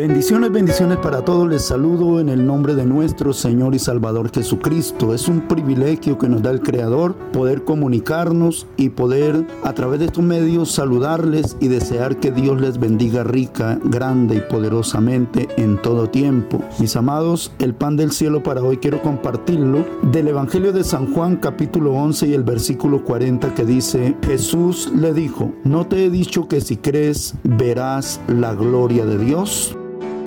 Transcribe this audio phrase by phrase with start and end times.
[0.00, 1.46] Bendiciones, bendiciones para todos.
[1.46, 5.12] Les saludo en el nombre de nuestro Señor y Salvador Jesucristo.
[5.12, 10.06] Es un privilegio que nos da el Creador poder comunicarnos y poder a través de
[10.06, 16.08] estos medios saludarles y desear que Dios les bendiga rica, grande y poderosamente en todo
[16.08, 16.64] tiempo.
[16.78, 21.36] Mis amados, el pan del cielo para hoy quiero compartirlo del Evangelio de San Juan
[21.36, 26.48] capítulo 11 y el versículo 40 que dice, Jesús le dijo, ¿no te he dicho
[26.48, 29.76] que si crees verás la gloria de Dios?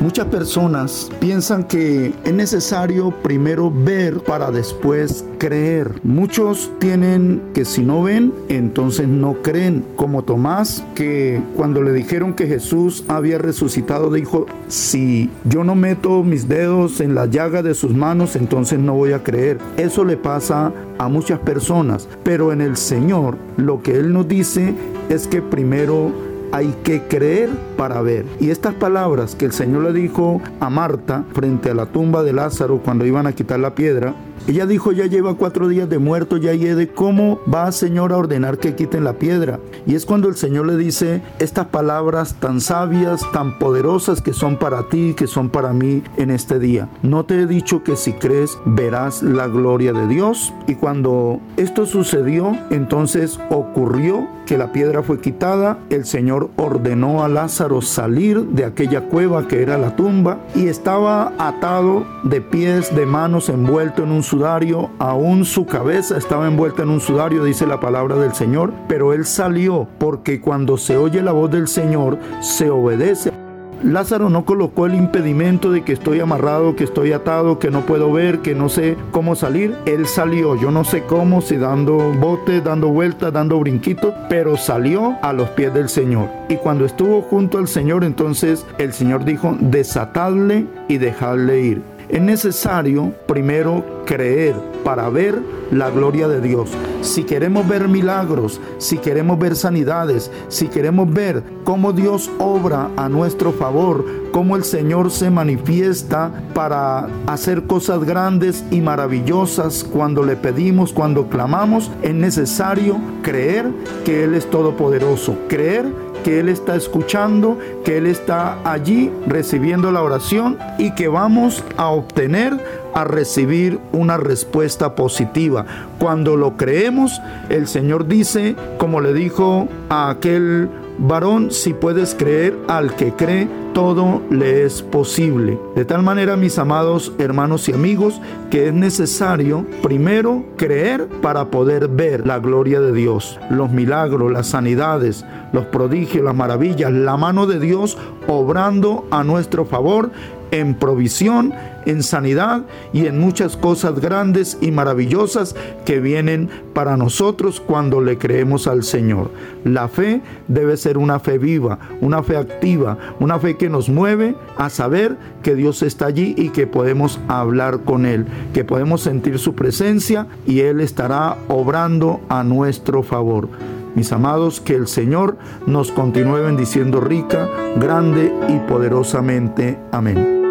[0.00, 6.00] Muchas personas piensan que es necesario primero ver para después creer.
[6.02, 9.84] Muchos tienen que si no ven, entonces no creen.
[9.96, 16.22] Como Tomás, que cuando le dijeron que Jesús había resucitado, dijo, si yo no meto
[16.22, 19.58] mis dedos en la llaga de sus manos, entonces no voy a creer.
[19.78, 22.08] Eso le pasa a muchas personas.
[22.22, 24.74] Pero en el Señor lo que Él nos dice
[25.08, 26.12] es que primero
[26.52, 28.24] hay que creer para ver.
[28.40, 32.32] Y estas palabras que el Señor le dijo a Marta frente a la tumba de
[32.32, 34.14] Lázaro cuando iban a quitar la piedra,
[34.46, 38.58] ella dijo, ya lleva cuatro días de muerto, ya de ¿cómo va Señor a ordenar
[38.58, 39.58] que quiten la piedra?
[39.86, 44.56] Y es cuando el Señor le dice estas palabras tan sabias, tan poderosas que son
[44.56, 46.88] para ti, que son para mí en este día.
[47.02, 50.52] No te he dicho que si crees verás la gloria de Dios.
[50.68, 57.28] Y cuando esto sucedió, entonces ocurrió que la piedra fue quitada, el Señor ordenó a
[57.28, 63.04] Lázaro salir de aquella cueva que era la tumba y estaba atado de pies, de
[63.04, 67.80] manos, envuelto en un sudario, aún su cabeza estaba envuelta en un sudario, dice la
[67.80, 72.70] palabra del Señor, pero él salió porque cuando se oye la voz del Señor, se
[72.70, 73.45] obedece.
[73.82, 78.12] Lázaro no colocó el impedimento de que estoy amarrado, que estoy atado, que no puedo
[78.12, 79.76] ver, que no sé cómo salir.
[79.86, 85.16] Él salió, yo no sé cómo, si dando botes, dando vueltas, dando brinquitos, pero salió
[85.22, 86.28] a los pies del Señor.
[86.48, 91.95] Y cuando estuvo junto al Señor, entonces el Señor dijo, desatadle y dejadle ir.
[92.08, 95.40] Es necesario primero creer para ver
[95.72, 96.70] la gloria de Dios.
[97.02, 103.08] Si queremos ver milagros, si queremos ver sanidades, si queremos ver cómo Dios obra a
[103.08, 110.36] nuestro favor, cómo el Señor se manifiesta para hacer cosas grandes y maravillosas cuando le
[110.36, 113.66] pedimos, cuando clamamos, es necesario creer
[114.04, 115.86] que Él es todopoderoso, creer
[116.26, 121.90] que Él está escuchando, que Él está allí recibiendo la oración y que vamos a
[121.90, 122.52] obtener,
[122.94, 125.64] a recibir una respuesta positiva.
[126.00, 130.68] Cuando lo creemos, el Señor dice, como le dijo a aquel
[130.98, 135.58] varón, si puedes creer al que cree, todo le es posible.
[135.74, 138.20] De tal manera, mis amados hermanos y amigos,
[138.50, 144.46] que es necesario primero creer para poder ver la gloria de Dios, los milagros, las
[144.46, 150.10] sanidades, los prodigios, las maravillas, la mano de Dios obrando a nuestro favor
[150.50, 151.52] en provisión,
[151.86, 152.62] en sanidad
[152.92, 158.82] y en muchas cosas grandes y maravillosas que vienen para nosotros cuando le creemos al
[158.82, 159.30] Señor.
[159.64, 164.34] La fe debe ser una fe viva, una fe activa, una fe que nos mueve
[164.56, 169.38] a saber que Dios está allí y que podemos hablar con Él, que podemos sentir
[169.38, 173.48] su presencia y Él estará obrando a nuestro favor.
[173.96, 179.78] Mis amados, que el Señor nos continúe bendiciendo rica, grande y poderosamente.
[179.90, 180.45] Amén.